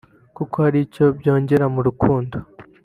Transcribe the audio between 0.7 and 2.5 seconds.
icyo byongera mu rukundo